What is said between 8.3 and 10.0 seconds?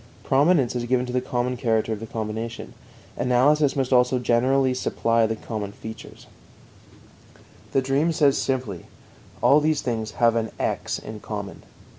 simply: All these